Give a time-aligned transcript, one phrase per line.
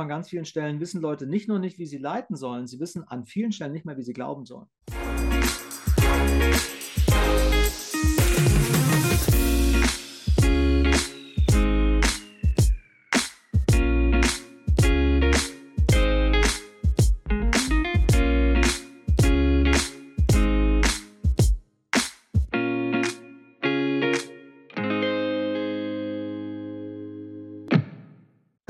[0.00, 3.06] an ganz vielen Stellen wissen Leute nicht nur nicht, wie sie leiten sollen, sie wissen
[3.06, 4.66] an vielen Stellen nicht mehr, wie sie glauben sollen.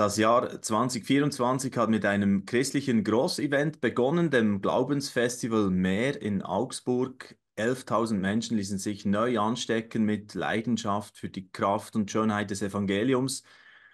[0.05, 7.39] Das Jahr 2024 hat mit einem christlichen Großevent begonnen, dem Glaubensfestival Meer in Augsburg.
[7.57, 13.45] 11.000 Menschen ließen sich neu anstecken mit Leidenschaft für die Kraft und Schönheit des Evangeliums.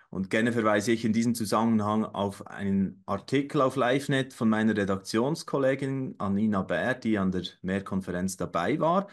[0.09, 6.17] Und gerne verweise ich in diesem Zusammenhang auf einen Artikel auf LiveNet von meiner Redaktionskollegin
[6.19, 9.06] Anina Bär, die an der Mehrkonferenz dabei war.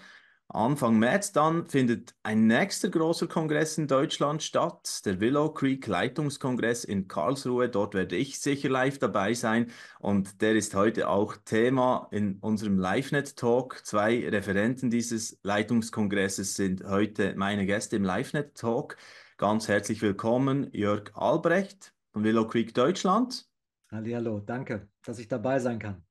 [0.49, 6.85] Anfang März dann findet ein nächster großer Kongress in Deutschland statt, der Willow Creek Leitungskongress
[6.85, 7.67] in Karlsruhe.
[7.67, 12.79] Dort werde ich sicher live dabei sein und der ist heute auch Thema in unserem
[12.79, 13.85] LiveNet Talk.
[13.85, 18.95] Zwei Referenten dieses Leitungskongresses sind heute meine Gäste im LiveNet Talk.
[19.35, 23.45] Ganz herzlich willkommen, Jörg Albrecht von Willow Creek Deutschland.
[23.91, 26.05] Hallo, danke, dass ich dabei sein kann.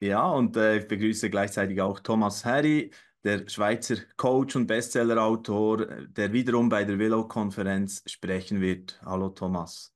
[0.00, 2.92] Ja, und äh, ich begrüße gleichzeitig auch Thomas Harry
[3.24, 9.00] der Schweizer Coach und Bestsellerautor, der wiederum bei der Velo-Konferenz sprechen wird.
[9.04, 9.94] Hallo Thomas.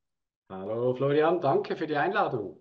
[0.51, 2.59] Hallo Florian, danke für die Einladung.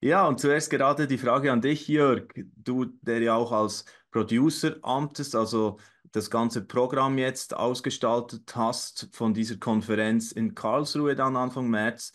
[0.00, 2.28] Ja, und zuerst gerade die Frage an dich, Jörg.
[2.56, 5.78] Du, der ja auch als Producer amtest, also
[6.12, 12.12] das ganze Programm jetzt ausgestaltet hast von dieser Konferenz in Karlsruhe dann Anfang März.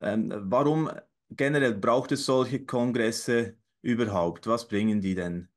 [0.00, 0.90] Ähm, warum
[1.30, 4.46] generell braucht es solche Kongresse überhaupt?
[4.46, 5.48] Was bringen die denn?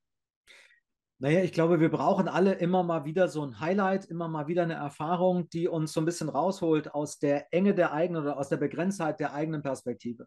[1.24, 4.64] Naja, ich glaube, wir brauchen alle immer mal wieder so ein Highlight, immer mal wieder
[4.64, 8.50] eine Erfahrung, die uns so ein bisschen rausholt aus der Enge der eigenen oder aus
[8.50, 10.26] der Begrenztheit der eigenen Perspektive.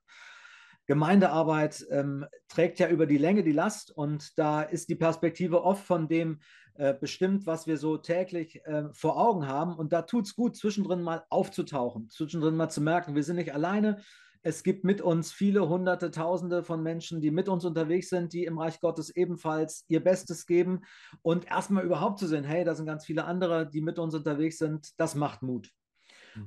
[0.86, 5.84] Gemeindearbeit ähm, trägt ja über die Länge die Last und da ist die Perspektive oft
[5.84, 6.38] von dem
[6.74, 9.74] äh, bestimmt, was wir so täglich äh, vor Augen haben.
[9.74, 13.52] Und da tut es gut, zwischendrin mal aufzutauchen, zwischendrin mal zu merken, wir sind nicht
[13.52, 14.00] alleine,
[14.46, 18.44] es gibt mit uns viele hunderte, tausende von Menschen, die mit uns unterwegs sind, die
[18.44, 20.82] im Reich Gottes ebenfalls ihr Bestes geben.
[21.22, 24.58] Und erstmal überhaupt zu sehen, hey, da sind ganz viele andere, die mit uns unterwegs
[24.58, 25.70] sind, das macht Mut.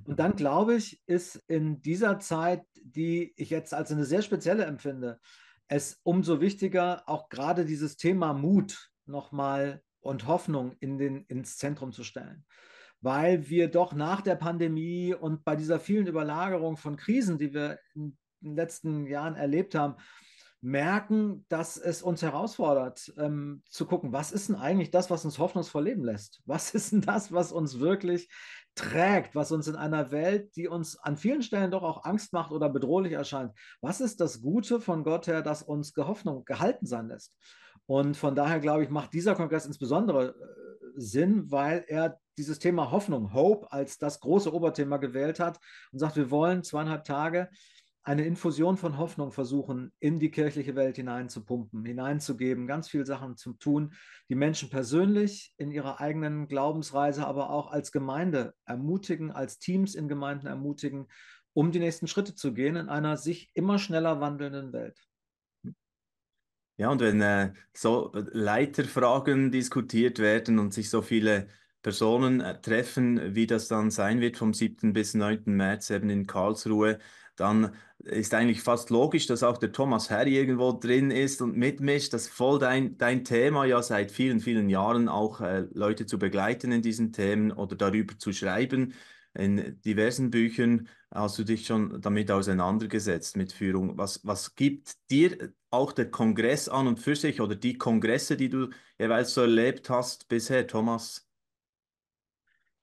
[0.06, 4.66] Und dann glaube ich, ist in dieser Zeit, die ich jetzt als eine sehr spezielle
[4.66, 5.19] empfinde,
[5.68, 11.91] es umso wichtiger, auch gerade dieses Thema Mut nochmal und Hoffnung in den, ins Zentrum
[11.94, 12.46] zu stellen
[13.02, 17.80] weil wir doch nach der Pandemie und bei dieser vielen Überlagerung von Krisen, die wir
[17.96, 19.96] in den letzten Jahren erlebt haben,
[20.62, 25.38] merken, dass es uns herausfordert, ähm, zu gucken, was ist denn eigentlich das, was uns
[25.38, 26.41] hoffnungsvoll leben lässt?
[26.46, 28.30] Was ist denn das, was uns wirklich
[28.75, 32.52] trägt, was uns in einer Welt, die uns an vielen Stellen doch auch Angst macht
[32.52, 37.08] oder bedrohlich erscheint, was ist das Gute von Gott her, das uns Hoffnung gehalten sein
[37.08, 37.35] lässt?
[37.85, 42.92] Und von daher glaube ich, macht dieser Kongress insbesondere äh, Sinn, weil er dieses Thema
[42.92, 45.59] Hoffnung, Hope, als das große Oberthema gewählt hat
[45.92, 47.50] und sagt, wir wollen zweieinhalb Tage
[48.08, 53.52] eine Infusion von Hoffnung versuchen, in die kirchliche Welt hineinzupumpen, hineinzugeben, ganz viele Sachen zu
[53.52, 53.94] tun,
[54.30, 60.08] die Menschen persönlich in ihrer eigenen Glaubensreise, aber auch als Gemeinde ermutigen, als Teams in
[60.08, 61.08] Gemeinden ermutigen,
[61.52, 64.97] um die nächsten Schritte zu gehen in einer sich immer schneller wandelnden Welt.
[66.78, 71.50] Ja, und wenn äh, so Leiterfragen diskutiert werden und sich so viele
[71.82, 74.94] Personen äh, treffen, wie das dann sein wird vom 7.
[74.94, 75.56] bis 9.
[75.56, 77.00] März eben in Karlsruhe,
[77.36, 82.14] dann ist eigentlich fast logisch, dass auch der Thomas Harry irgendwo drin ist und mitmischt.
[82.14, 86.18] Das ist voll dein, dein Thema, ja seit vielen, vielen Jahren auch äh, Leute zu
[86.20, 88.94] begleiten in diesen Themen oder darüber zu schreiben.
[89.34, 93.98] In diversen Büchern hast du dich schon damit auseinandergesetzt mit Führung.
[93.98, 98.50] Was, was gibt dir auch der Kongress an und für sich oder die Kongresse, die
[98.50, 101.27] du jeweils so erlebt hast bisher, Thomas?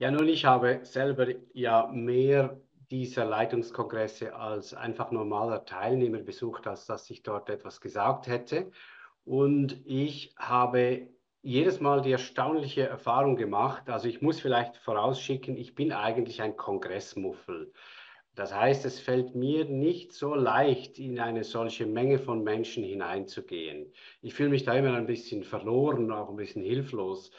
[0.04, 2.60] Ja, nun, ich habe selber ja mehr
[2.91, 8.70] dieser Leitungskongresse als einfach normaler Teilnehmer besucht, als dass ich dort etwas gesagt hätte.
[9.25, 11.08] Und ich habe
[11.40, 16.55] jedes Mal die erstaunliche Erfahrung gemacht, also ich muss vielleicht vorausschicken, ich bin eigentlich ein
[16.58, 17.73] Kongressmuffel.
[18.34, 23.90] Das heißt, es fällt mir nicht so leicht, in eine solche Menge von Menschen hineinzugehen.
[24.20, 27.31] Ich fühle mich da immer ein bisschen verloren, auch ein bisschen hilflos.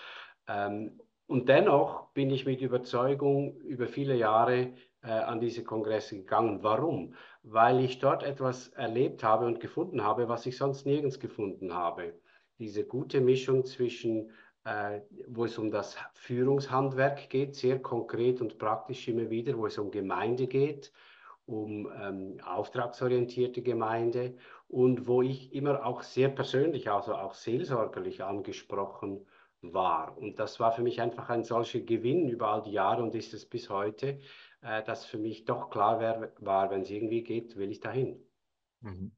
[0.48, 6.62] Ähm, und dennoch bin ich mit Überzeugung über viele Jahre äh, an diese Kongresse gegangen.
[6.62, 7.16] Warum?
[7.44, 12.14] Weil ich dort etwas erlebt habe und gefunden habe, was ich sonst nirgends gefunden habe.
[12.60, 14.32] Diese gute Mischung zwischen,
[14.66, 19.78] äh, wo es um das Führungshandwerk geht, sehr konkret und praktisch immer wieder, wo es
[19.78, 20.92] um Gemeinde geht
[21.48, 24.36] um ähm, auftragsorientierte Gemeinde
[24.68, 29.28] und wo ich immer auch sehr persönlich, also auch seelsorgerlich angesprochen
[29.74, 30.18] war.
[30.18, 33.34] Und das war für mich einfach ein solcher Gewinn über all die Jahre und ist
[33.34, 34.20] es bis heute,
[34.62, 38.20] äh, dass für mich doch klar wär, war, wenn es irgendwie geht, will ich dahin.
[38.82, 39.12] Mhm.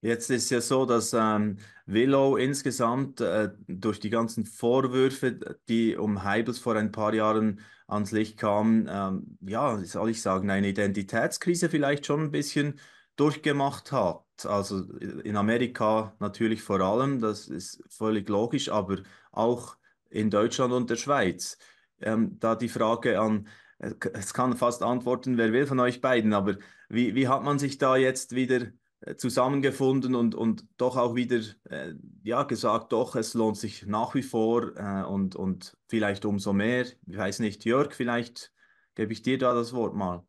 [0.00, 1.56] Jetzt ist ja so, dass ähm,
[1.86, 8.12] Willow insgesamt äh, durch die ganzen Vorwürfe, die um Heibels vor ein paar Jahren ans
[8.12, 12.78] Licht kamen, ähm, ja, soll ich sagen, eine Identitätskrise vielleicht schon ein bisschen
[13.16, 14.24] durchgemacht hat.
[14.44, 19.76] Also in Amerika natürlich vor allem, das ist völlig logisch, aber auch
[20.10, 21.58] in Deutschland und der Schweiz.
[22.00, 26.32] Ähm, da die Frage an, äh, es kann fast antworten, wer will von euch beiden,
[26.32, 26.56] aber
[26.88, 28.68] wie, wie hat man sich da jetzt wieder
[29.00, 34.14] äh, zusammengefunden und, und doch auch wieder äh, ja, gesagt, doch, es lohnt sich nach
[34.14, 36.86] wie vor äh, und, und vielleicht umso mehr.
[37.06, 38.52] Ich weiß nicht, Jörg, vielleicht
[38.94, 40.24] gebe ich dir da das Wort mal.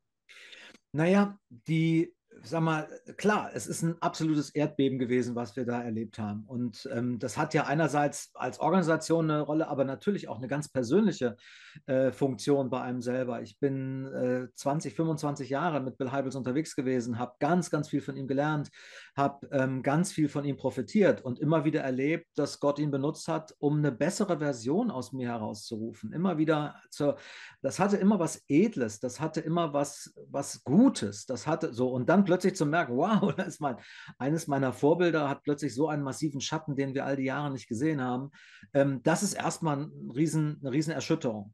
[0.91, 2.87] Naja, die sag mal,
[3.17, 6.43] klar, es ist ein absolutes Erdbeben gewesen, was wir da erlebt haben.
[6.47, 10.69] Und ähm, das hat ja einerseits als Organisation eine Rolle, aber natürlich auch eine ganz
[10.69, 11.37] persönliche
[11.85, 13.41] äh, Funktion bei einem selber.
[13.41, 18.01] Ich bin äh, 20, 25 Jahre mit Bill Heibels unterwegs gewesen, habe ganz, ganz viel
[18.01, 18.69] von ihm gelernt,
[19.15, 23.27] habe ähm, ganz viel von ihm profitiert und immer wieder erlebt, dass Gott ihn benutzt
[23.27, 26.11] hat, um eine bessere Version aus mir herauszurufen.
[26.11, 27.17] Immer wieder zur,
[27.61, 32.09] das hatte immer was Edles, das hatte immer was, was Gutes, das hatte so und
[32.09, 33.77] dann plötzlich zu merken, wow, das ist mein,
[34.17, 37.67] eines meiner Vorbilder hat plötzlich so einen massiven Schatten, den wir all die Jahre nicht
[37.67, 38.31] gesehen haben.
[38.73, 41.53] Ähm, das ist erstmal ein riesen, eine riesen Erschütterung.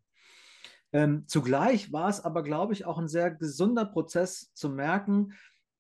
[0.94, 5.34] Ähm, zugleich war es aber, glaube ich, auch ein sehr gesunder Prozess zu merken,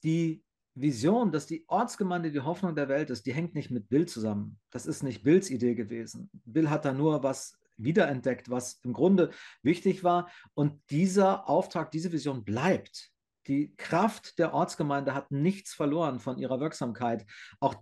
[0.03, 0.43] die
[0.73, 4.57] Vision, dass die Ortsgemeinde die Hoffnung der Welt ist, die hängt nicht mit Bill zusammen.
[4.69, 6.29] Das ist nicht Bills Idee gewesen.
[6.45, 9.31] Bill hat da nur was wiederentdeckt, was im Grunde
[9.63, 10.29] wichtig war.
[10.53, 13.10] Und dieser Auftrag, diese Vision bleibt
[13.47, 17.25] die Kraft der Ortsgemeinde hat nichts verloren von ihrer Wirksamkeit.
[17.59, 17.75] Auch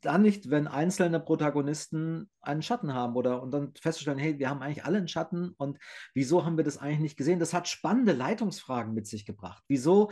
[0.00, 4.62] dann nicht, wenn einzelne Protagonisten einen Schatten haben oder und dann festzustellen, hey, wir haben
[4.62, 5.78] eigentlich alle einen Schatten und
[6.14, 7.38] wieso haben wir das eigentlich nicht gesehen?
[7.38, 9.62] Das hat spannende Leitungsfragen mit sich gebracht.
[9.68, 10.10] Wieso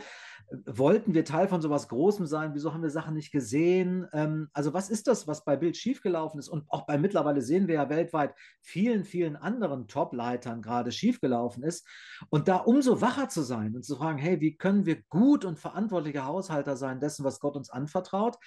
[0.65, 2.53] wollten wir Teil von sowas Großem sein?
[2.53, 4.07] Wieso haben wir Sachen nicht gesehen?
[4.13, 6.47] Ähm, also was ist das, was bei Bild schiefgelaufen ist?
[6.47, 11.85] Und auch bei mittlerweile sehen wir ja weltweit vielen, vielen anderen Top-Leitern gerade schiefgelaufen ist.
[12.29, 15.59] Und da umso wacher zu sein und zu fragen, hey, wie können wir gut und
[15.59, 18.37] verantwortliche Haushalter sein dessen, was Gott uns anvertraut?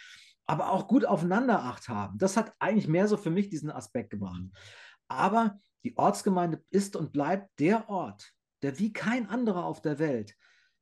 [0.46, 2.18] aber auch gut aufeinander acht haben.
[2.18, 4.42] Das hat eigentlich mehr so für mich diesen Aspekt gebracht.
[5.06, 8.32] Aber die Ortsgemeinde ist und bleibt der Ort,
[8.62, 10.34] der wie kein anderer auf der Welt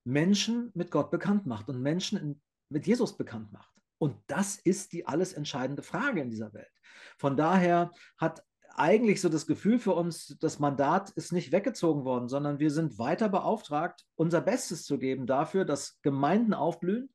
[0.08, 2.40] Menschen mit Gott bekannt macht und Menschen in,
[2.70, 3.72] mit Jesus bekannt macht.
[3.98, 6.70] Und das ist die alles entscheidende Frage in dieser Welt.
[7.18, 8.42] Von daher hat
[8.74, 12.98] eigentlich so das Gefühl für uns, das Mandat ist nicht weggezogen worden, sondern wir sind
[12.98, 17.12] weiter beauftragt, unser Bestes zu geben dafür, dass Gemeinden aufblühen,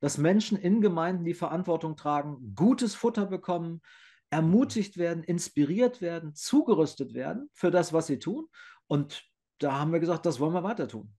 [0.00, 3.82] dass Menschen in Gemeinden, die Verantwortung tragen, gutes Futter bekommen,
[4.30, 8.46] ermutigt werden, inspiriert werden, zugerüstet werden für das, was sie tun.
[8.86, 9.24] Und
[9.58, 11.12] da haben wir gesagt, das wollen wir weiter tun.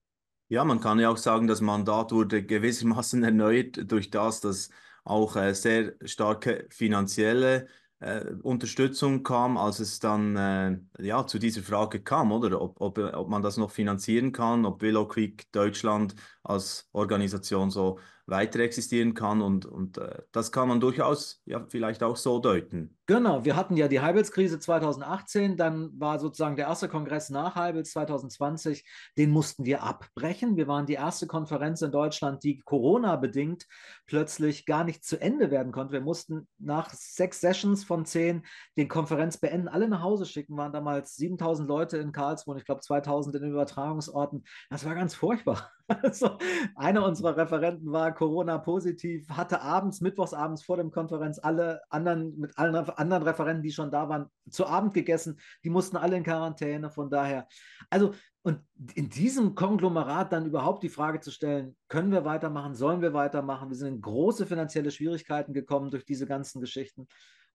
[0.52, 4.70] Ja, man kann ja auch sagen, das Mandat wurde gewissermaßen erneuert durch das, dass
[5.06, 7.68] auch äh, sehr starke finanzielle
[8.00, 12.60] äh, Unterstützung kam, als es dann äh, ja, zu dieser Frage kam, oder?
[12.62, 18.00] Ob, ob, ob man das noch finanzieren kann, ob Willow Creek Deutschland als Organisation so
[18.26, 22.98] weiter existieren kann und, und äh, das kann man durchaus ja vielleicht auch so deuten.
[23.12, 27.92] Genau, wir hatten ja die Heibels-Krise 2018, dann war sozusagen der erste Kongress nach Heibels
[27.92, 28.86] 2020,
[29.18, 30.56] den mussten wir abbrechen.
[30.56, 33.68] Wir waren die erste Konferenz in Deutschland, die Corona-bedingt
[34.06, 35.92] plötzlich gar nicht zu Ende werden konnte.
[35.92, 38.46] Wir mussten nach sechs Sessions von zehn
[38.78, 42.80] den Konferenz beenden, alle nach Hause schicken, waren damals 7000 Leute in Karlsruhe, ich glaube
[42.80, 44.46] 2000 in den Übertragungsorten.
[44.70, 45.70] Das war ganz furchtbar.
[46.04, 46.38] Also,
[46.76, 52.76] einer unserer Referenten war Corona-positiv, hatte abends, mittwochsabends vor dem Konferenz alle anderen mit allen
[53.02, 55.40] anderen Referenten, die schon da waren, zu Abend gegessen.
[55.64, 56.90] Die mussten alle in Quarantäne.
[56.90, 57.48] Von daher,
[57.90, 58.60] also und
[58.96, 63.70] in diesem Konglomerat dann überhaupt die Frage zu stellen, können wir weitermachen, sollen wir weitermachen?
[63.70, 67.08] Wir sind in große finanzielle Schwierigkeiten gekommen durch diese ganzen Geschichten.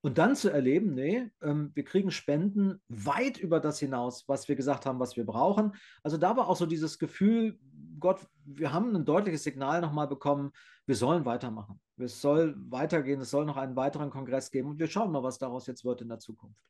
[0.02, 4.54] Und dann zu erleben, nee, ähm, wir kriegen Spenden weit über das hinaus, was wir
[4.54, 5.72] gesagt haben, was wir brauchen.
[6.04, 7.58] Also da war auch so dieses Gefühl,
[7.98, 10.52] Gott, wir haben ein deutliches Signal nochmal bekommen,
[10.86, 11.80] wir sollen weitermachen.
[11.98, 15.38] Es soll weitergehen, es soll noch einen weiteren Kongress geben und wir schauen mal, was
[15.38, 16.60] daraus jetzt wird in der Zukunft.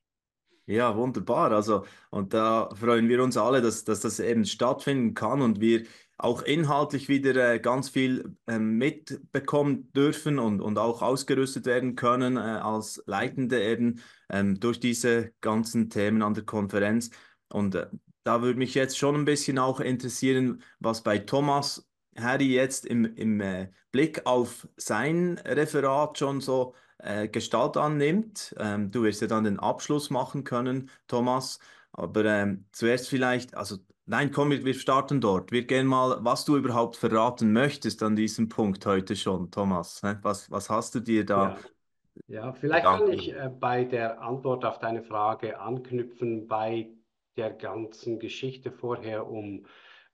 [0.68, 1.52] Ja, wunderbar.
[1.52, 5.84] Also, und da freuen wir uns alle, dass, dass das eben stattfinden kann und wir
[6.18, 12.36] auch inhaltlich wieder äh, ganz viel äh, mitbekommen dürfen und, und auch ausgerüstet werden können
[12.36, 17.10] äh, als Leitende eben ähm, durch diese ganzen Themen an der Konferenz.
[17.48, 17.86] Und äh,
[18.24, 21.86] da würde mich jetzt schon ein bisschen auch interessieren, was bei Thomas
[22.18, 28.54] Harry jetzt im, im äh, Blick auf sein Referat schon so äh, Gestalt annimmt.
[28.58, 31.58] Ähm, du wirst ja dann den Abschluss machen können, Thomas.
[31.92, 35.52] Aber ähm, zuerst vielleicht, also nein, komm, wir, wir starten dort.
[35.52, 40.02] Wir gehen mal, was du überhaupt verraten möchtest an diesem Punkt heute schon, Thomas.
[40.22, 41.50] Was, was hast du dir da?
[41.50, 41.58] Ja.
[42.28, 46.88] Ja, vielleicht kann ich äh, bei der Antwort auf deine Frage anknüpfen bei
[47.36, 49.66] der ganzen Geschichte vorher um,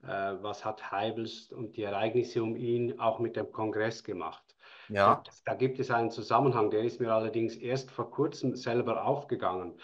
[0.03, 4.43] was hat Heibels und die Ereignisse um ihn auch mit dem Kongress gemacht.
[4.89, 5.23] Ja.
[5.25, 9.79] Da, da gibt es einen Zusammenhang, der ist mir allerdings erst vor kurzem selber aufgegangen.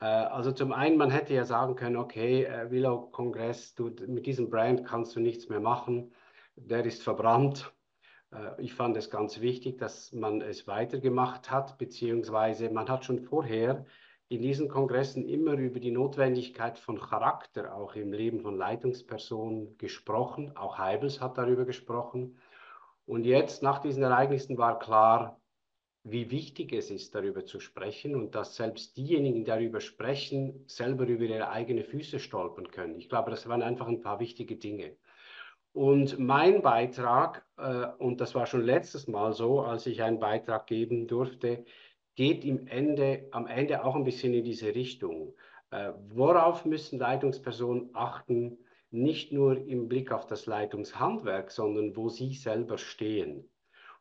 [0.00, 3.74] Äh, also zum einen, man hätte ja sagen können, okay, äh, Willow-Kongress,
[4.06, 6.12] mit diesem Brand kannst du nichts mehr machen,
[6.56, 7.72] der ist verbrannt.
[8.32, 13.20] Äh, ich fand es ganz wichtig, dass man es weitergemacht hat, beziehungsweise man hat schon
[13.20, 13.84] vorher
[14.30, 20.56] in diesen Kongressen immer über die Notwendigkeit von Charakter auch im Leben von Leitungspersonen gesprochen.
[20.56, 22.38] Auch Heibels hat darüber gesprochen.
[23.06, 25.40] Und jetzt nach diesen Ereignissen war klar,
[26.04, 31.06] wie wichtig es ist, darüber zu sprechen und dass selbst diejenigen, die darüber sprechen, selber
[31.06, 32.94] über ihre eigenen Füße stolpern können.
[32.94, 34.96] Ich glaube, das waren einfach ein paar wichtige Dinge.
[35.72, 40.68] Und mein Beitrag, äh, und das war schon letztes Mal so, als ich einen Beitrag
[40.68, 41.64] geben durfte,
[42.14, 45.34] geht im Ende, am Ende auch ein bisschen in diese Richtung.
[45.70, 48.58] Äh, worauf müssen Leitungspersonen achten,
[48.90, 53.48] nicht nur im Blick auf das Leitungshandwerk, sondern wo sie selber stehen?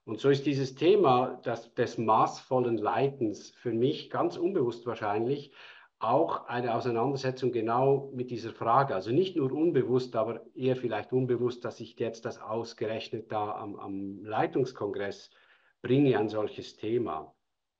[0.05, 5.51] Und so ist dieses Thema das, des maßvollen Leitens für mich ganz unbewusst wahrscheinlich
[5.99, 8.95] auch eine Auseinandersetzung genau mit dieser Frage.
[8.95, 13.75] Also nicht nur unbewusst, aber eher vielleicht unbewusst, dass ich jetzt das ausgerechnet da am,
[13.75, 15.29] am Leitungskongress
[15.81, 17.35] bringe, ein solches Thema.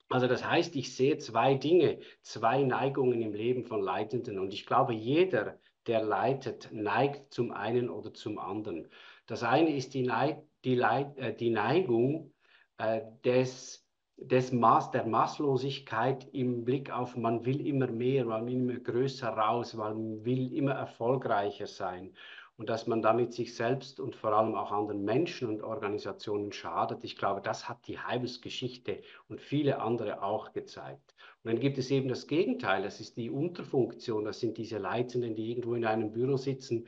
[0.09, 4.39] Also das heißt, ich sehe zwei Dinge, zwei Neigungen im Leben von Leitenden.
[4.39, 8.89] Und ich glaube, jeder, der leitet, neigt zum einen oder zum anderen.
[9.27, 12.33] Das eine ist die, Neig die, Leit äh, die Neigung
[12.77, 13.85] äh, des
[14.21, 19.29] des Maß, der Maßlosigkeit im Blick auf, man will immer mehr, man will immer größer
[19.29, 22.13] raus, man will immer erfolgreicher sein
[22.59, 27.05] und dass man damit sich selbst und vor allem auch anderen Menschen und Organisationen schadet.
[27.05, 31.15] Ich glaube, das hat die Heibelsgeschichte und viele andere auch gezeigt.
[31.41, 35.35] Und dann gibt es eben das Gegenteil, das ist die Unterfunktion, das sind diese Leitenden,
[35.35, 36.85] die irgendwo in einem Büro sitzen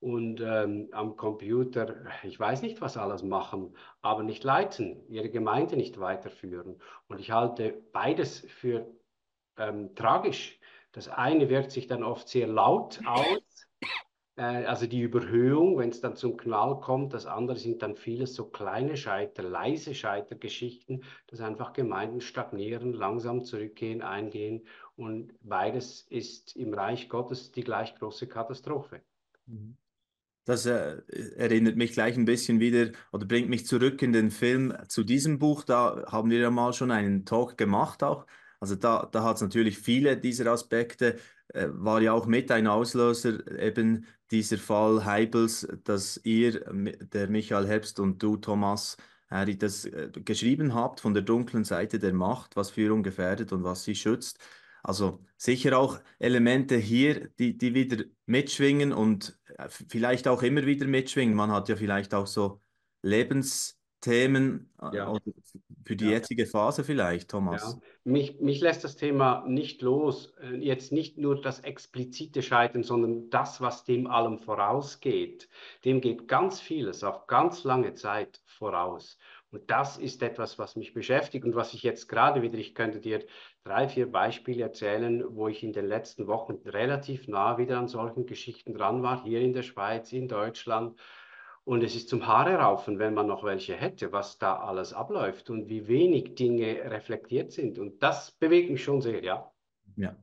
[0.00, 5.76] und ähm, am Computer, ich weiß nicht, was alles machen, aber nicht leiten, ihre Gemeinde
[5.76, 6.80] nicht weiterführen.
[7.06, 8.88] Und ich halte beides für
[9.56, 10.58] ähm, tragisch.
[10.90, 13.51] Das eine wirkt sich dann oft sehr laut aus,
[14.36, 17.12] also die Überhöhung, wenn es dann zum Knall kommt.
[17.12, 23.44] Das andere sind dann vieles so kleine Scheiter, leise Scheitergeschichten, dass einfach Gemeinden stagnieren, langsam
[23.44, 24.66] zurückgehen, eingehen.
[24.96, 29.02] Und beides ist im Reich Gottes die gleich große Katastrophe.
[29.46, 29.76] Mhm.
[30.44, 31.02] Das äh,
[31.36, 35.38] erinnert mich gleich ein bisschen wieder oder bringt mich zurück in den Film zu diesem
[35.38, 35.62] Buch.
[35.62, 38.26] Da haben wir ja mal schon einen Talk gemacht auch.
[38.58, 41.16] Also da, da hat es natürlich viele dieser Aspekte.
[41.52, 46.60] Äh, war ja auch mit ein Auslöser eben dieser Fall Heibels, dass ihr,
[47.12, 48.96] der Michael Herbst und du, Thomas,
[49.28, 53.64] Harry, das äh, geschrieben habt von der dunklen Seite der Macht, was Führung gefährdet und
[53.64, 54.38] was sie schützt.
[54.82, 60.86] Also sicher auch Elemente hier, die, die wieder mitschwingen und äh, vielleicht auch immer wieder
[60.86, 61.34] mitschwingen.
[61.34, 62.60] Man hat ja vielleicht auch so
[63.02, 65.14] Lebensthemen äh, ja.
[65.84, 66.12] für die ja.
[66.12, 67.62] jetzige Phase vielleicht, Thomas.
[67.62, 67.80] Ja.
[68.04, 70.32] Mich, mich lässt das Thema nicht los.
[70.42, 75.48] Äh, jetzt nicht nur das explizite Scheitern, sondern das, was dem allem vorausgeht.
[75.84, 79.18] Dem geht ganz vieles auf ganz lange Zeit voraus.
[79.52, 83.00] Und das ist etwas, was mich beschäftigt und was ich jetzt gerade wieder, ich könnte
[83.00, 83.22] dir
[83.64, 88.24] drei, vier Beispiele erzählen, wo ich in den letzten Wochen relativ nah wieder an solchen
[88.24, 90.98] Geschichten dran war, hier in der Schweiz, in Deutschland.
[91.64, 95.48] Und es ist zum Haare raufen, wenn man noch welche hätte, was da alles abläuft
[95.50, 97.78] und wie wenig Dinge reflektiert sind.
[97.78, 99.50] Und das bewegt mich schon sehr, ja.
[99.96, 100.16] Ja,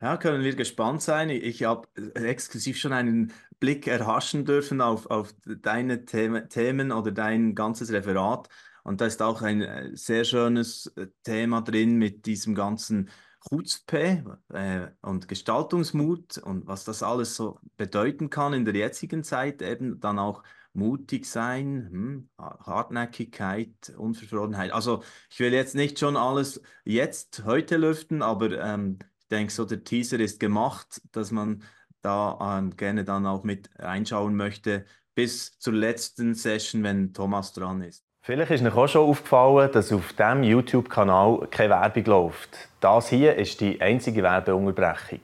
[0.00, 1.28] ja, können wir gespannt sein.
[1.28, 7.90] Ich habe exklusiv schon einen Blick erhaschen dürfen auf, auf deine Themen oder dein ganzes
[7.90, 8.48] Referat.
[8.84, 13.10] Und da ist auch ein äh, sehr schönes äh, Thema drin mit diesem ganzen
[13.48, 19.62] Chutzpe äh, und Gestaltungsmut und was das alles so bedeuten kann in der jetzigen Zeit,
[19.62, 20.42] eben dann auch
[20.72, 24.72] mutig sein, hm, Hartnäckigkeit, Unverfrorenheit.
[24.72, 28.98] Also ich will jetzt nicht schon alles jetzt heute lüften, aber ähm,
[29.30, 31.62] denke, so der Teaser ist gemacht, dass man
[32.02, 37.82] da ähm, gerne dann auch mit reinschauen möchte, bis zur letzten Session, wenn Thomas dran
[37.82, 38.07] ist.
[38.28, 42.50] Vielleicht ist euch auch schon aufgefallen, dass auf diesem YouTube-Kanal keine Werbung läuft.
[42.78, 45.20] Das hier ist die einzige Werbeunterbrechung.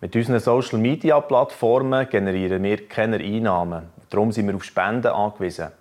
[0.00, 3.90] Mit unseren Social-Media-Plattformen generieren wir keine Einnahmen.
[4.08, 5.72] Darum sind wir auf Spenden angewiesen.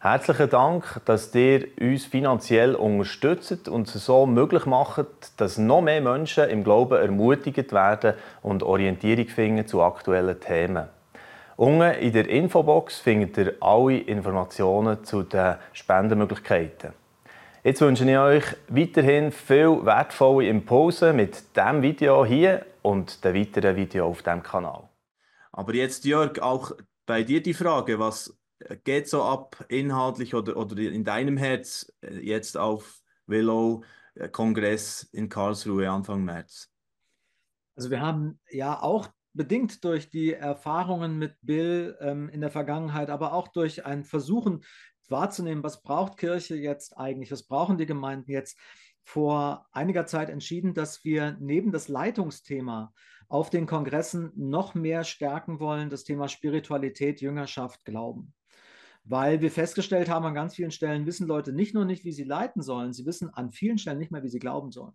[0.00, 6.00] Herzlichen Dank, dass ihr uns finanziell unterstützt und es so möglich macht, dass noch mehr
[6.00, 10.95] Menschen im Glauben ermutigt werden und Orientierung finden zu aktuellen Themen.
[11.56, 16.92] Unten in der Infobox findet ihr alle Informationen zu den Spendenmöglichkeiten.
[17.64, 23.74] Jetzt wünsche ich euch weiterhin viel wertvolle Impulse mit diesem Video hier und den weiteren
[23.74, 24.90] Videos auf diesem Kanal.
[25.50, 26.72] Aber jetzt, Jörg, auch
[27.06, 28.38] bei dir die Frage, was
[28.84, 35.90] geht so ab inhaltlich oder, oder in deinem Herz äh, jetzt auf Willow-Kongress in Karlsruhe
[35.90, 36.70] Anfang März?
[37.76, 43.10] Also wir haben ja auch bedingt durch die Erfahrungen mit Bill ähm, in der Vergangenheit,
[43.10, 44.64] aber auch durch ein Versuchen
[45.08, 48.58] wahrzunehmen, was braucht Kirche jetzt eigentlich, was brauchen die Gemeinden jetzt,
[49.04, 52.92] vor einiger Zeit entschieden, dass wir neben das Leitungsthema
[53.28, 58.34] auf den Kongressen noch mehr stärken wollen, das Thema Spiritualität, Jüngerschaft, Glauben.
[59.04, 62.24] Weil wir festgestellt haben, an ganz vielen Stellen wissen Leute nicht nur nicht, wie sie
[62.24, 64.94] leiten sollen, sie wissen an vielen Stellen nicht mehr, wie sie glauben sollen.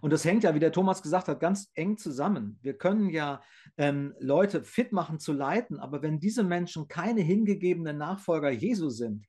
[0.00, 2.58] Und das hängt ja, wie der Thomas gesagt hat, ganz eng zusammen.
[2.62, 3.40] Wir können ja
[3.76, 9.26] ähm, Leute fit machen zu leiten, aber wenn diese Menschen keine hingegebenen Nachfolger Jesu sind,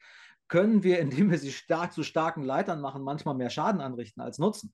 [0.50, 4.40] können wir, indem wir sie stark zu starken Leitern machen, manchmal mehr Schaden anrichten als
[4.40, 4.74] Nutzen.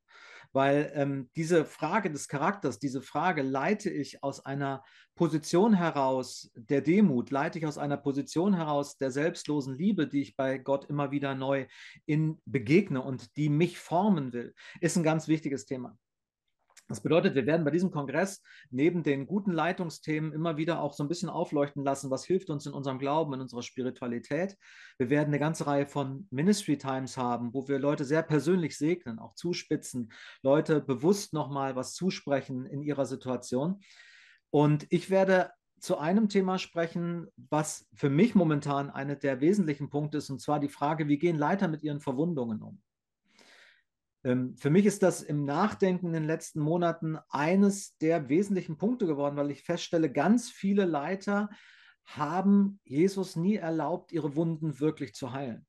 [0.54, 4.84] Weil ähm, diese Frage des Charakters, diese Frage, leite ich aus einer
[5.16, 10.38] Position heraus der Demut, leite ich aus einer Position heraus der selbstlosen Liebe, die ich
[10.38, 11.68] bei Gott immer wieder neu
[12.06, 15.98] in begegne und die mich formen will, ist ein ganz wichtiges Thema.
[16.88, 21.04] Das bedeutet, wir werden bei diesem Kongress neben den guten Leitungsthemen immer wieder auch so
[21.04, 24.56] ein bisschen aufleuchten lassen, was hilft uns in unserem Glauben, in unserer Spiritualität.
[25.00, 29.18] Wir werden eine ganze Reihe von Ministry Times haben, wo wir Leute sehr persönlich segnen,
[29.18, 30.12] auch zuspitzen,
[30.44, 33.80] Leute bewusst nochmal was zusprechen in ihrer Situation.
[34.52, 35.50] Und ich werde
[35.80, 40.60] zu einem Thema sprechen, was für mich momentan einer der wesentlichen Punkte ist, und zwar
[40.60, 42.82] die Frage, wie gehen Leiter mit ihren Verwundungen um?
[44.26, 49.06] Ähm, für mich ist das im Nachdenken in den letzten Monaten eines der wesentlichen Punkte
[49.06, 51.50] geworden, weil ich feststelle, ganz viele Leiter
[52.06, 55.66] haben Jesus nie erlaubt, ihre Wunden wirklich zu heilen.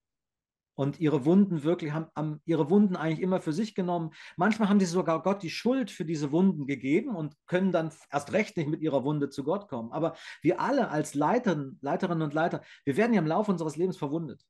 [0.78, 4.10] Und ihre Wunden wirklich haben, haben ihre Wunden eigentlich immer für sich genommen.
[4.36, 8.32] Manchmal haben sie sogar Gott die Schuld für diese Wunden gegeben und können dann erst
[8.32, 9.90] recht nicht mit ihrer Wunde zu Gott kommen.
[9.92, 13.96] Aber wir alle als Leitern, Leiterinnen und Leiter, wir werden ja im Laufe unseres Lebens
[13.96, 14.44] verwundet.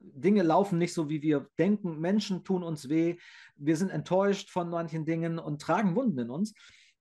[0.00, 2.00] Dinge laufen nicht so, wie wir denken.
[2.00, 3.16] Menschen tun uns weh.
[3.56, 6.54] Wir sind enttäuscht von manchen Dingen und tragen Wunden in uns.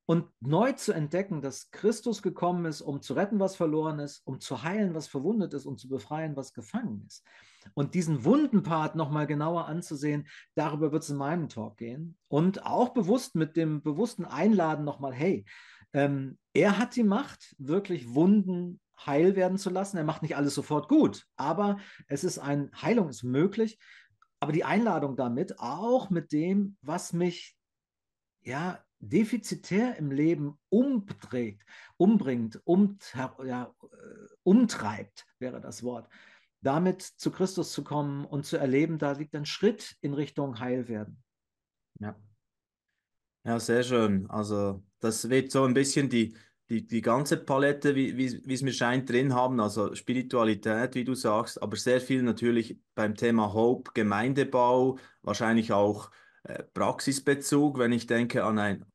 [0.06, 4.40] Und neu zu entdecken, dass Christus gekommen ist, um zu retten, was verloren ist, um
[4.40, 7.26] zu heilen, was verwundet ist und zu befreien, was gefangen ist.
[7.74, 12.16] Und diesen Wundenpart nochmal genauer anzusehen, darüber wird es in meinem Talk gehen.
[12.30, 15.44] Und auch bewusst mit dem bewussten Einladen nochmal, hey,
[15.92, 19.98] ähm, er hat die Macht, wirklich Wunden heil werden zu lassen.
[19.98, 23.80] Er macht nicht alles sofort gut, aber es ist ein, Heilung ist möglich.
[24.40, 27.58] Aber die Einladung damit, auch mit dem, was mich
[28.42, 31.64] ja defizitär im Leben umdreht,
[31.98, 32.98] umbringt, um,
[33.44, 36.10] ja, äh, umtreibt, wäre das Wort,
[36.62, 41.24] damit zu Christus zu kommen und zu erleben, da liegt ein Schritt in Richtung Heilwerden.
[42.00, 42.16] Ja.
[43.46, 44.30] Ja, sehr schön.
[44.30, 46.36] Also das wird so ein bisschen die,
[46.70, 51.62] die, die ganze Palette, wie, es mir scheint, drin haben, also Spiritualität, wie du sagst,
[51.62, 56.12] aber sehr viel natürlich beim Thema Hope, Gemeindebau, wahrscheinlich auch
[56.44, 58.86] äh, Praxisbezug, wenn ich denke an ein,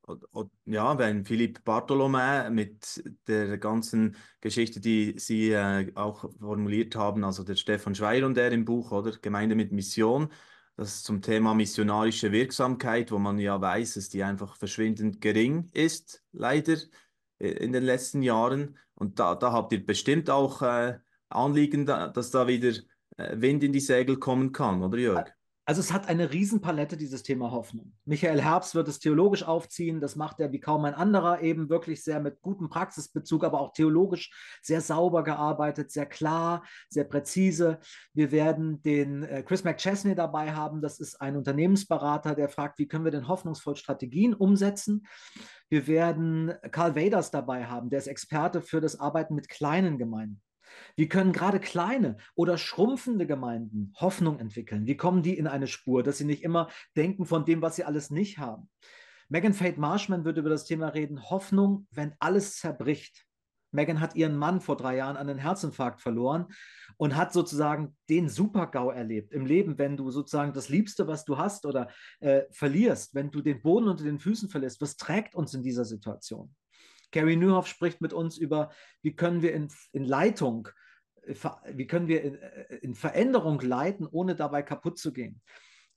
[0.66, 7.42] ja, wenn Philipp Bartholomä mit der ganzen Geschichte, die Sie äh, auch formuliert haben, also
[7.42, 9.12] der Stefan Schweier und der im Buch, oder?
[9.12, 10.30] Gemeinde mit Mission,
[10.76, 16.22] das zum Thema missionarische Wirksamkeit, wo man ja weiß, dass die einfach verschwindend gering ist,
[16.32, 16.76] leider
[17.48, 18.78] in den letzten Jahren.
[18.94, 22.72] Und da, da habt ihr bestimmt auch äh, Anliegen, da, dass da wieder
[23.16, 25.32] äh, Wind in die Segel kommen kann, oder Jörg?
[25.64, 27.92] Also es hat eine Riesenpalette, dieses Thema Hoffnung.
[28.04, 32.02] Michael Herbst wird es theologisch aufziehen, das macht er wie kaum ein anderer, eben wirklich
[32.02, 37.78] sehr mit gutem Praxisbezug, aber auch theologisch sehr sauber gearbeitet, sehr klar, sehr präzise.
[38.12, 42.88] Wir werden den äh, Chris McChesney dabei haben, das ist ein Unternehmensberater, der fragt, wie
[42.88, 45.06] können wir denn hoffnungsvoll Strategien umsetzen.
[45.72, 50.42] Wir werden Karl Waders dabei haben, der ist Experte für das Arbeiten mit kleinen Gemeinden.
[50.96, 54.86] Wie können gerade kleine oder schrumpfende Gemeinden Hoffnung entwickeln?
[54.86, 57.84] Wie kommen die in eine Spur, dass sie nicht immer denken von dem, was sie
[57.84, 58.68] alles nicht haben?
[59.30, 63.24] Megan Fate Marshman wird über das Thema reden, Hoffnung, wenn alles zerbricht.
[63.72, 66.46] Megan hat ihren Mann vor drei Jahren an einen Herzinfarkt verloren
[66.96, 71.38] und hat sozusagen den Super-GAU erlebt im Leben, wenn du sozusagen das Liebste, was du
[71.38, 71.88] hast oder
[72.20, 74.80] äh, verlierst, wenn du den Boden unter den Füßen verlässt.
[74.80, 76.54] Was trägt uns in dieser Situation?
[77.10, 78.70] Gary Newhoff spricht mit uns über,
[79.02, 80.68] wie können wir in, in Leitung
[81.72, 82.38] wie können wir in,
[82.80, 85.40] in Veränderung leiten, ohne dabei kaputt zu gehen.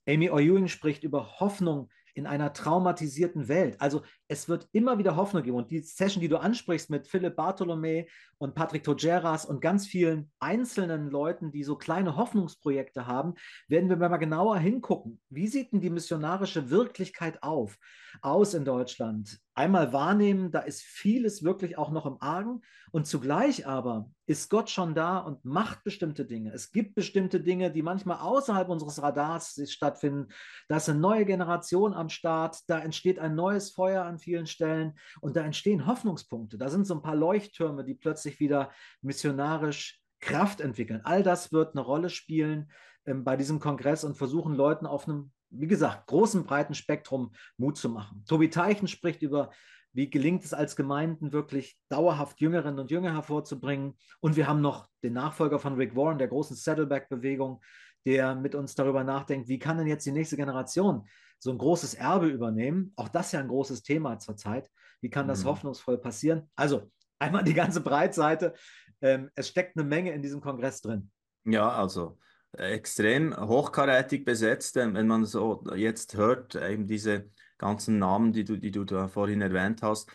[0.08, 3.76] Amy Ewing spricht über Hoffnung in einer traumatisierten Welt.
[3.78, 5.56] Also es wird immer wieder Hoffnung geben.
[5.56, 8.06] Und die Session, die du ansprichst mit Philipp Bartholomä
[8.38, 13.34] und Patrick Togeras und ganz vielen einzelnen Leuten, die so kleine Hoffnungsprojekte haben,
[13.68, 15.20] werden wir mal genauer hingucken.
[15.28, 17.76] Wie sieht denn die missionarische Wirklichkeit auf,
[18.22, 19.38] aus in Deutschland?
[19.56, 22.60] Einmal wahrnehmen, da ist vieles wirklich auch noch im Argen.
[22.92, 26.52] Und zugleich aber ist Gott schon da und macht bestimmte Dinge.
[26.52, 30.28] Es gibt bestimmte Dinge, die manchmal außerhalb unseres Radars stattfinden.
[30.68, 34.98] Da ist eine neue Generation am Start, da entsteht ein neues Feuer an vielen Stellen
[35.20, 36.58] und da entstehen Hoffnungspunkte.
[36.58, 41.00] Da sind so ein paar Leuchttürme, die plötzlich wieder missionarisch Kraft entwickeln.
[41.04, 42.70] All das wird eine Rolle spielen
[43.06, 47.76] ähm, bei diesem Kongress und versuchen Leuten auf einem, wie gesagt, großen, breiten Spektrum Mut
[47.76, 48.24] zu machen.
[48.26, 49.50] Tobi Teichen spricht über
[49.96, 53.96] wie gelingt es als Gemeinden wirklich dauerhaft Jüngerinnen und Jünger hervorzubringen?
[54.20, 57.62] Und wir haben noch den Nachfolger von Rick Warren, der großen Saddleback-Bewegung,
[58.04, 61.94] der mit uns darüber nachdenkt, wie kann denn jetzt die nächste Generation so ein großes
[61.94, 62.92] Erbe übernehmen?
[62.96, 64.70] Auch das ist ja ein großes Thema zurzeit.
[65.00, 65.48] Wie kann das mhm.
[65.48, 66.50] hoffnungsvoll passieren?
[66.56, 68.52] Also einmal die ganze Breitseite.
[69.00, 71.10] Ähm, es steckt eine Menge in diesem Kongress drin.
[71.44, 72.18] Ja, also
[72.56, 78.56] extrem hochkarätig besetzt, ähm, wenn man so jetzt hört, eben diese ganzen Namen, die du,
[78.56, 80.10] die du da vorhin erwähnt hast,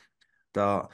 [0.53, 0.89] da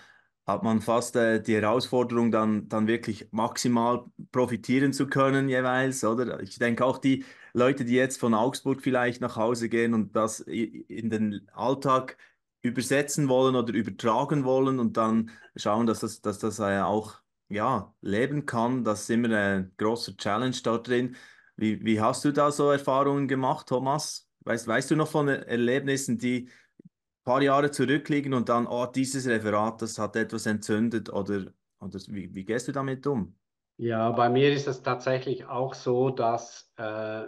[0.45, 6.39] hat man fast äh, die Herausforderung, dann, dann wirklich maximal profitieren zu können jeweils, oder?
[6.41, 10.39] Ich denke auch die Leute, die jetzt von Augsburg vielleicht nach Hause gehen und das
[10.39, 12.17] in den Alltag
[12.61, 17.15] übersetzen wollen oder übertragen wollen und dann schauen, dass das, dass das äh, auch
[17.49, 21.15] ja, leben kann, das ist immer ein großer Challenge dort drin.
[21.57, 24.29] Wie, wie hast du da so Erfahrungen gemacht, Thomas?
[24.41, 29.27] Weißt, weißt du noch von Erlebnissen, die ein paar Jahre zurückliegen und dann, oh, dieses
[29.27, 31.47] Referat, das hat etwas entzündet oder,
[31.79, 33.35] oder wie, wie gehst du damit um?
[33.77, 37.23] Ja, bei mir ist es tatsächlich auch so, dass äh,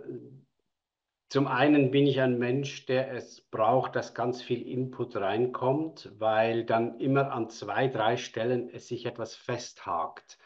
[1.29, 6.65] zum einen bin ich ein Mensch, der es braucht, dass ganz viel Input reinkommt, weil
[6.65, 10.39] dann immer an zwei, drei Stellen es sich etwas festhakt.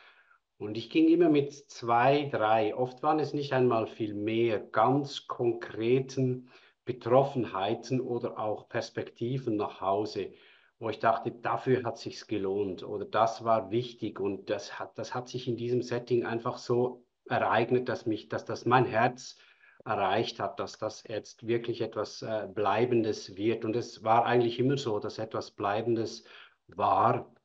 [0.64, 5.28] Und ich ging immer mit zwei, drei, oft waren es nicht einmal viel mehr, ganz
[5.28, 6.50] konkreten
[6.86, 10.32] Betroffenheiten oder auch Perspektiven nach Hause,
[10.80, 15.14] wo ich dachte, dafür hat sich's gelohnt oder das war wichtig und das hat, das
[15.14, 19.38] hat sich in diesem Setting einfach so ereignet, dass mich, dass das mein Herz
[19.84, 23.66] erreicht hat, dass das jetzt wirklich etwas äh, Bleibendes wird.
[23.66, 26.24] Und es war eigentlich immer so, dass etwas Bleibendes
[26.68, 27.36] war.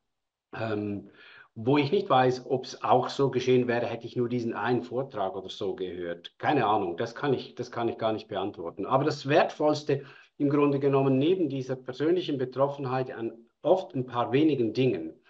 [0.54, 1.10] Ähm,
[1.60, 4.84] wo ich nicht weiß, ob es auch so geschehen wäre, hätte ich nur diesen einen
[4.84, 6.38] Vortrag oder so gehört.
[6.38, 8.86] Keine Ahnung, das kann ich, das kann ich gar nicht beantworten.
[8.86, 10.04] Aber das Wertvollste
[10.36, 15.20] im Grunde genommen neben dieser persönlichen Betroffenheit an oft ein paar wenigen Dingen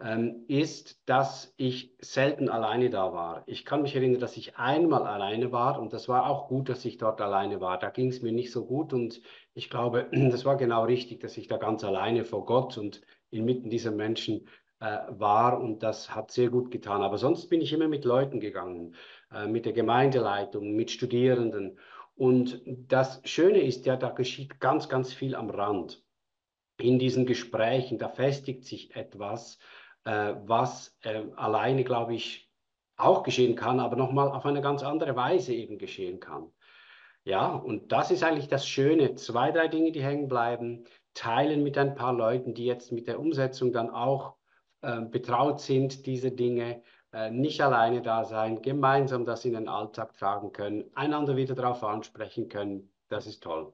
[0.00, 3.42] ähm, ist, dass ich selten alleine da war.
[3.46, 6.84] Ich kann mich erinnern, dass ich einmal alleine war und das war auch gut, dass
[6.84, 7.76] ich dort alleine war.
[7.76, 9.20] Da ging es mir nicht so gut und
[9.52, 13.68] ich glaube, das war genau richtig, dass ich da ganz alleine vor Gott und inmitten
[13.68, 14.46] dieser Menschen
[14.82, 17.02] war und das hat sehr gut getan.
[17.02, 18.94] Aber sonst bin ich immer mit Leuten gegangen,
[19.32, 21.78] äh, mit der Gemeindeleitung, mit Studierenden.
[22.14, 26.02] Und das Schöne ist ja, da geschieht ganz, ganz viel am Rand.
[26.78, 29.58] In diesen Gesprächen, da festigt sich etwas,
[30.04, 32.50] äh, was äh, alleine, glaube ich,
[32.96, 36.52] auch geschehen kann, aber nochmal auf eine ganz andere Weise eben geschehen kann.
[37.24, 39.14] Ja, und das ist eigentlich das Schöne.
[39.14, 43.20] Zwei, drei Dinge, die hängen bleiben, teilen mit ein paar Leuten, die jetzt mit der
[43.20, 44.41] Umsetzung dann auch äh,
[44.82, 50.52] betraut sind, diese Dinge, äh, nicht alleine da sein, gemeinsam das in den Alltag tragen
[50.52, 52.90] können, einander wieder darauf ansprechen können.
[53.08, 53.72] Das ist toll.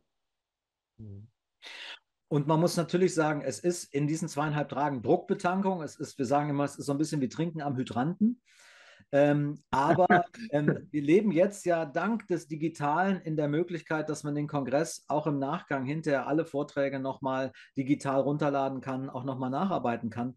[0.98, 1.28] Mhm.
[2.30, 5.82] Und man muss natürlich sagen, es ist in diesen zweieinhalb Tagen Druckbetankung.
[5.82, 8.42] Es ist, wir sagen immer, es ist so ein bisschen wie Trinken am Hydranten.
[9.12, 10.06] Ähm, aber
[10.50, 15.04] ähm, wir leben jetzt ja dank des Digitalen in der Möglichkeit, dass man den Kongress
[15.06, 20.34] auch im Nachgang hinterher alle Vorträge nochmal digital runterladen kann, auch nochmal nacharbeiten kann.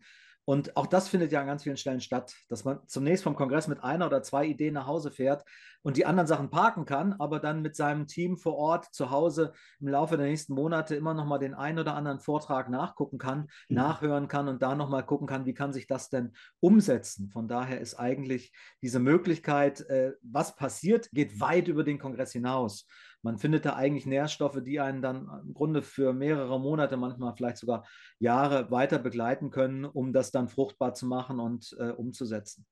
[0.52, 3.70] Und auch das findet ja an ganz vielen Stellen statt, dass man zunächst vom Kongress
[3.70, 5.46] mit einer oder zwei Ideen nach Hause fährt
[5.82, 9.54] und die anderen Sachen parken kann, aber dann mit seinem Team vor Ort zu Hause
[9.80, 13.48] im Laufe der nächsten Monate immer noch mal den einen oder anderen Vortrag nachgucken kann,
[13.70, 13.78] mhm.
[13.78, 17.30] nachhören kann und da noch mal gucken kann, wie kann sich das denn umsetzen.
[17.30, 22.88] Von daher ist eigentlich diese Möglichkeit, äh, was passiert, geht weit über den Kongress hinaus
[23.24, 27.58] man findet da eigentlich Nährstoffe, die einen dann im Grunde für mehrere Monate, manchmal vielleicht
[27.58, 27.86] sogar
[28.20, 32.66] Jahre weiter begleiten können, um das dann fruchtbar zu machen und äh, umzusetzen.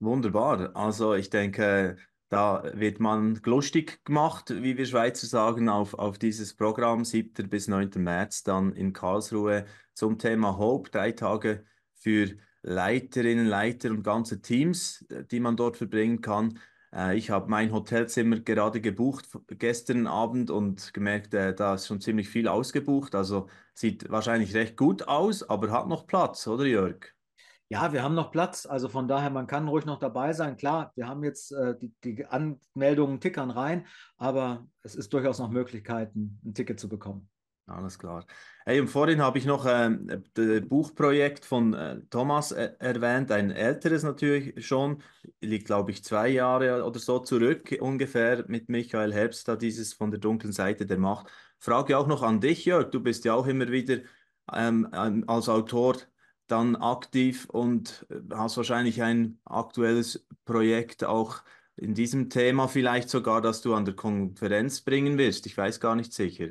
[0.00, 0.76] Wunderbar.
[0.76, 1.96] Also ich denke,
[2.28, 7.48] da wird man lustig gemacht, wie wir Schweizer sagen, auf, auf dieses Programm 7.
[7.48, 7.90] bis 9.
[7.96, 9.64] März dann in Karlsruhe
[9.94, 11.64] zum Thema Hope, drei Tage
[11.94, 16.58] für Leiterinnen, Leiter und ganze Teams, die man dort verbringen kann.
[16.92, 22.00] Äh, ich habe mein Hotelzimmer gerade gebucht gestern Abend und gemerkt, äh, da ist schon
[22.00, 23.14] ziemlich viel ausgebucht.
[23.14, 27.14] Also sieht wahrscheinlich recht gut aus, aber hat noch Platz, oder Jörg?
[27.70, 28.64] Ja, wir haben noch Platz.
[28.64, 30.56] Also von daher, man kann ruhig noch dabei sein.
[30.56, 35.50] Klar, wir haben jetzt äh, die, die, Anmeldungen tickern rein, aber es ist durchaus noch
[35.50, 37.28] Möglichkeiten, ein Ticket zu bekommen.
[37.68, 38.24] Alles klar.
[38.64, 43.50] Hey, und vorhin habe ich noch ähm, das Buchprojekt von äh, Thomas äh, erwähnt, ein
[43.50, 45.02] älteres natürlich schon,
[45.42, 50.10] liegt glaube ich zwei Jahre oder so zurück ungefähr mit Michael Herbst, da dieses von
[50.10, 51.30] der dunklen Seite der Macht.
[51.58, 53.98] Frage auch noch an dich, Jörg, du bist ja auch immer wieder
[54.52, 54.88] ähm,
[55.26, 55.96] als Autor
[56.46, 61.42] dann aktiv und äh, hast wahrscheinlich ein aktuelles Projekt auch
[61.76, 65.44] in diesem Thema vielleicht sogar, das du an der Konferenz bringen wirst.
[65.46, 66.48] Ich weiß gar nicht sicher.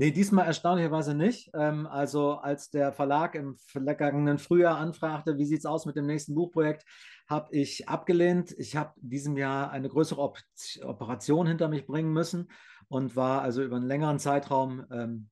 [0.00, 1.50] Nee, diesmal erstaunlicherweise nicht.
[1.54, 6.06] Ähm, also als der Verlag im vergangenen Frühjahr anfragte, wie sieht es aus mit dem
[6.06, 6.84] nächsten Buchprojekt,
[7.28, 8.54] habe ich abgelehnt.
[8.58, 10.38] Ich habe diesem Jahr eine größere Op
[10.84, 12.48] Operation hinter mich bringen müssen
[12.86, 15.30] und war also über einen längeren Zeitraum ähm,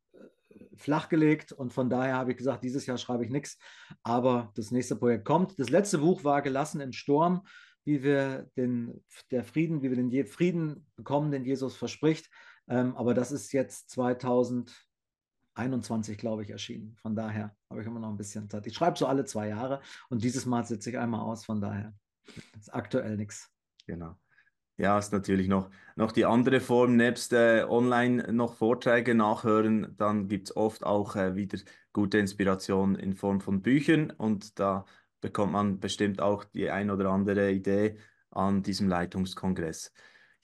[0.75, 3.59] flachgelegt und von daher habe ich gesagt, dieses Jahr schreibe ich nichts,
[4.03, 5.57] aber das nächste Projekt kommt.
[5.61, 7.47] Das letzte Buch war Gelassen im Sturm,
[7.85, 12.29] wie wir den der Frieden, wie wir den Frieden bekommen, den Jesus verspricht.
[12.69, 16.97] Ähm, aber das ist jetzt 2021, glaube ich, erschienen.
[17.01, 18.67] Von daher habe ich immer noch ein bisschen Zeit.
[18.67, 21.45] Ich schreibe so alle zwei Jahre und dieses Mal sitze ich einmal aus.
[21.45, 21.95] Von daher
[22.59, 23.49] ist aktuell nichts.
[23.87, 24.17] Genau.
[24.79, 30.29] Ja, ist natürlich noch, noch die andere Form, nebst äh, online noch Vorträge nachhören, dann
[30.29, 31.59] gibt es oft auch äh, wieder
[31.95, 34.85] gute Inspiration in Form von Büchern und da
[35.23, 37.97] bekommt man bestimmt auch die ein oder andere Idee
[38.31, 39.93] an diesem Leitungskongress.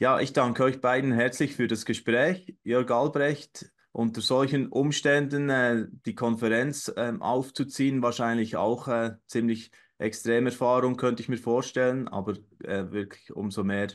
[0.02, 2.56] Ja, ich danke euch beiden herzlich für das Gespräch.
[2.64, 10.50] Jörg Albrecht, unter solchen Umständen äh, die Konferenz äh, aufzuziehen, wahrscheinlich auch äh, ziemlich extreme
[10.50, 12.32] Erfahrung, könnte ich mir vorstellen, aber
[12.64, 13.92] äh, wirklich umso mehr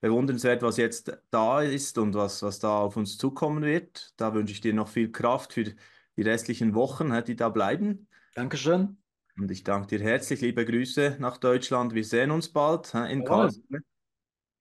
[0.00, 4.14] bewundernswert, was jetzt da ist und was, was da auf uns zukommen wird.
[4.16, 8.08] Da wünsche ich dir noch viel Kraft für die restlichen Wochen, die da bleiben.
[8.34, 8.96] Dankeschön.
[9.36, 11.92] Und ich danke dir herzlich, liebe Grüße nach Deutschland.
[11.92, 13.82] Wir sehen uns bald in Karlsruhe.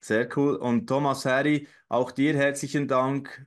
[0.02, 0.56] Sehr cool.
[0.56, 3.46] Und Thomas Harry, auch dir herzlichen Dank,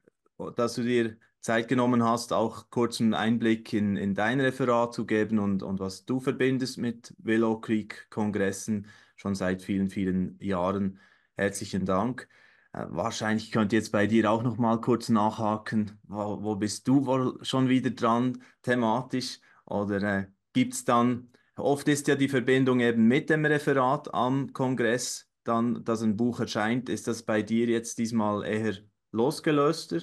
[0.57, 5.05] dass du dir Zeit genommen hast, auch kurz einen Einblick in, in dein Referat zu
[5.05, 8.87] geben und, und was du verbindest mit Willow Creek Kongressen
[9.17, 11.01] schon seit vielen, vielen Jahren.
[11.37, 12.29] Herzlichen Dank.
[12.73, 15.99] Äh, wahrscheinlich könnt ihr jetzt bei dir auch noch mal kurz nachhaken.
[16.05, 19.41] Wo, wo bist du wohl schon wieder dran thematisch?
[19.67, 24.53] Oder äh, gibt es dann, oft ist ja die Verbindung eben mit dem Referat am
[24.53, 26.89] Kongress dann, dass ein Buch erscheint.
[26.89, 28.75] Ist das bei dir jetzt diesmal eher
[29.13, 30.01] losgelöster?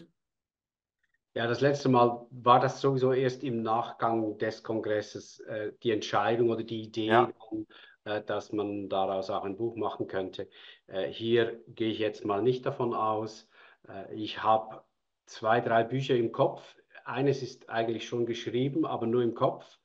[1.34, 6.50] Ja, das letzte Mal war das sowieso erst im Nachgang des Kongresses äh, die Entscheidung
[6.50, 7.32] oder die Idee, ja.
[8.04, 10.50] äh, dass man daraus auch ein Buch machen könnte.
[10.88, 13.48] Äh, hier gehe ich jetzt mal nicht davon aus.
[13.88, 14.84] Äh, ich habe
[15.26, 16.76] zwei, drei Bücher im Kopf.
[17.06, 19.80] Eines ist eigentlich schon geschrieben, aber nur im Kopf.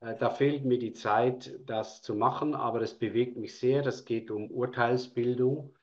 [0.00, 3.82] Äh, da fehlt mir die Zeit, das zu machen, aber es bewegt mich sehr.
[3.82, 5.74] Das geht um Urteilsbildung,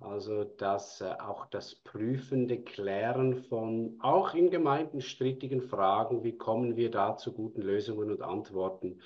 [0.00, 6.76] also dass äh, auch das prüfende Klären von auch in Gemeinden strittigen Fragen, wie kommen
[6.76, 9.00] wir da zu guten Lösungen und Antworten.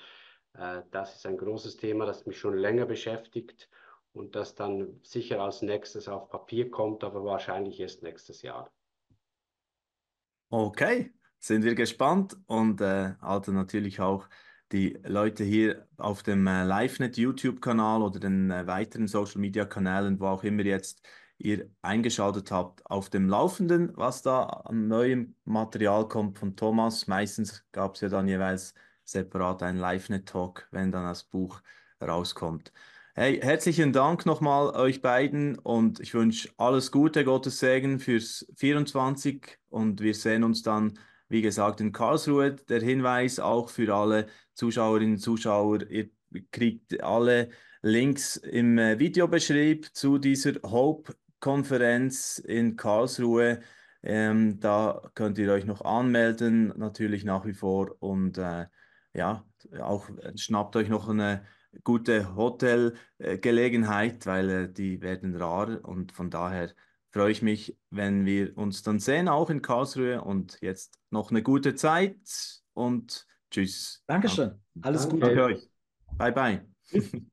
[0.53, 3.69] Äh, das ist ein großes Thema, das mich schon länger beschäftigt
[4.13, 8.71] und das dann sicher als nächstes auf Papier kommt, aber wahrscheinlich erst nächstes Jahr.
[10.49, 14.27] Okay, sind wir gespannt und äh, also natürlich auch
[14.71, 20.43] die Leute hier auf dem äh, LiveNet YouTube-Kanal oder den äh, weiteren Social-Media-Kanälen, wo auch
[20.43, 21.01] immer jetzt
[21.37, 27.07] ihr eingeschaltet habt, auf dem Laufenden, was da an neuem Material kommt von Thomas.
[27.07, 31.61] Meistens gab es ja dann jeweils separat einen LiveNet-Talk, wenn dann das Buch
[32.01, 32.73] rauskommt.
[33.15, 39.57] Hey, herzlichen Dank nochmal euch beiden und ich wünsche alles Gute, Gottes Segen fürs 24
[39.69, 40.99] und wir sehen uns dann
[41.29, 46.09] wie gesagt, in Karlsruhe der Hinweis auch für alle Zuschauerinnen und Zuschauer, ihr
[46.51, 47.49] kriegt alle
[47.83, 53.61] Links im äh, Videobeschrieb zu dieser Hope-Konferenz in Karlsruhe.
[54.01, 57.95] Ähm, da könnt ihr euch noch anmelden, natürlich nach wie vor.
[57.99, 58.65] Und äh,
[59.13, 59.45] ja,
[59.79, 61.45] auch äh, schnappt euch noch eine
[61.83, 66.73] gute Hotelgelegenheit, weil äh, die werden rar und von daher
[67.11, 70.21] freue ich mich, wenn wir uns dann sehen, auch in Karlsruhe.
[70.21, 74.03] Und jetzt noch eine gute Zeit und tschüss.
[74.07, 74.59] Dankeschön.
[74.81, 75.15] Alles Danke.
[75.15, 75.35] Gute.
[75.35, 75.69] Danke euch.
[76.17, 76.65] Bye, bye.